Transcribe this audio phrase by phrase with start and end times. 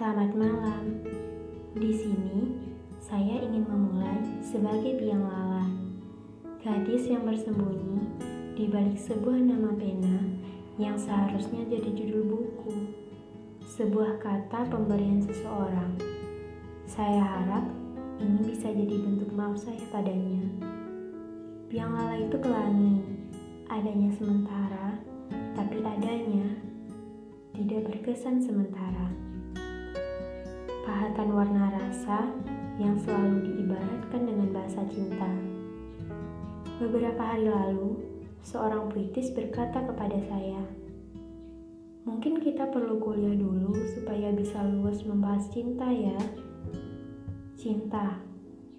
[0.00, 1.04] Selamat malam.
[1.76, 2.56] Di sini
[3.04, 5.68] saya ingin memulai sebagai biang lala,
[6.64, 8.08] gadis yang bersembunyi
[8.56, 10.24] di balik sebuah nama pena
[10.80, 12.96] yang seharusnya jadi judul buku,
[13.76, 15.92] sebuah kata pemberian seseorang.
[16.88, 17.68] Saya harap
[18.24, 20.48] ini bisa jadi bentuk maaf saya padanya.
[21.68, 23.04] Biang lala itu pelangi,
[23.68, 24.96] adanya sementara,
[25.52, 26.56] tapi adanya
[27.52, 29.29] tidak berkesan sementara.
[31.90, 32.22] Rasa
[32.78, 35.26] yang selalu diibaratkan dengan bahasa cinta.
[36.78, 37.98] Beberapa hari lalu,
[38.46, 40.62] seorang puitis berkata kepada saya,
[42.06, 46.14] "Mungkin kita perlu kuliah dulu supaya bisa luas membahas cinta, ya."
[47.58, 48.22] Cinta,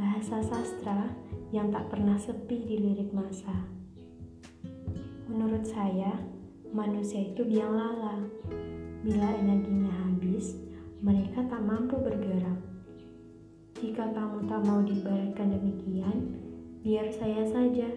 [0.00, 1.04] bahasa sastra
[1.52, 3.68] yang tak pernah sepi di lirik masa.
[5.28, 6.24] Menurut saya,
[6.72, 8.16] manusia itu biang lala.
[9.04, 10.56] Bila energinya habis,
[11.04, 12.73] mereka tak mampu bergerak.
[13.74, 16.38] Jika kamu tak mau diibaratkan demikian,
[16.86, 17.90] biar saya saja.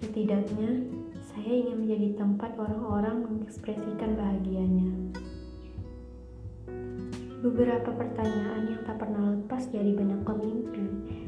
[0.00, 0.88] Setidaknya,
[1.20, 4.88] saya ingin menjadi tempat orang-orang mengekspresikan bahagianya.
[7.44, 10.86] Beberapa pertanyaan yang tak pernah lepas dari benak pemimpi,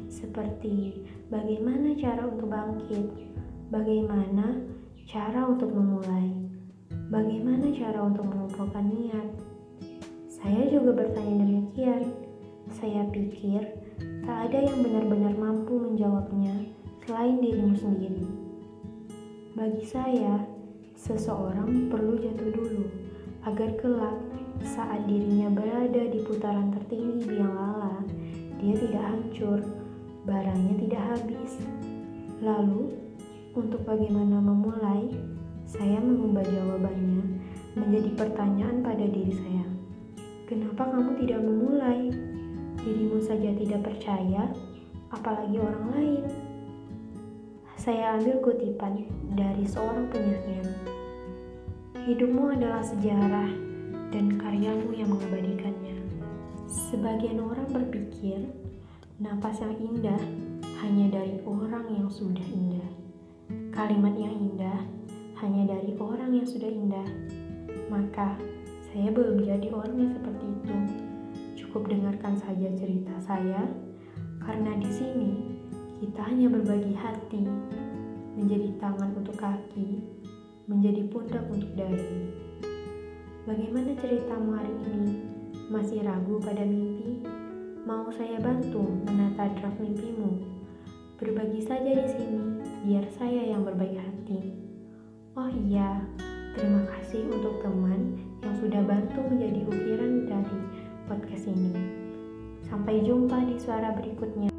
[0.08, 3.06] seperti bagaimana cara untuk bangkit,
[3.68, 4.64] bagaimana
[5.04, 6.32] cara untuk memulai,
[7.12, 9.28] bagaimana cara untuk mengumpulkan niat.
[10.30, 12.23] Saya juga bertanya demikian.
[12.74, 13.62] Saya pikir
[14.26, 16.66] tak ada yang benar-benar mampu menjawabnya
[17.06, 18.26] selain dirimu sendiri.
[19.54, 20.42] Bagi saya,
[20.98, 22.84] seseorang perlu jatuh dulu
[23.46, 24.18] agar kelak
[24.66, 28.02] saat dirinya berada di putaran tertinggi biang lala,
[28.58, 29.62] dia tidak hancur,
[30.26, 31.52] barangnya tidak habis.
[32.42, 32.90] Lalu,
[33.54, 35.14] untuk bagaimana memulai,
[35.62, 37.22] saya mengubah jawabannya
[37.78, 39.66] menjadi pertanyaan pada diri saya.
[40.50, 42.10] Kenapa kamu tidak memulai?
[42.84, 44.52] Dirimu saja tidak percaya,
[45.08, 46.24] apalagi orang lain.
[47.80, 50.68] Saya ambil kutipan dari seorang penyair.
[52.04, 53.48] Hidupmu adalah sejarah
[54.12, 55.96] dan karyamu yang mengabadikannya.
[56.68, 58.52] Sebagian orang berpikir,
[59.16, 60.20] napas yang indah
[60.84, 62.88] hanya dari orang yang sudah indah.
[63.72, 64.84] Kalimat yang indah
[65.40, 67.08] hanya dari orang yang sudah indah.
[67.88, 68.36] Maka,
[68.92, 71.03] saya belum jadi orang yang seperti itu.
[71.74, 73.66] Cukup dengarkan saja cerita saya,
[74.38, 75.58] karena di sini
[75.98, 77.42] kita hanya berbagi hati,
[78.38, 79.98] menjadi tangan untuk kaki,
[80.70, 82.30] menjadi pundak untuk dahi.
[83.42, 85.18] Bagaimana ceritamu hari ini?
[85.66, 87.26] Masih ragu pada mimpi?
[87.82, 90.46] Mau saya bantu menata draft mimpimu?
[91.18, 92.42] Berbagi saja di sini,
[92.86, 94.54] biar saya yang berbaik hati.
[95.34, 96.06] Oh iya,
[96.54, 98.14] terima kasih untuk teman
[98.46, 100.58] yang sudah bantu menjadi ukiran dari
[101.04, 101.72] podcast ini.
[102.64, 104.53] Sampai jumpa di suara berikutnya.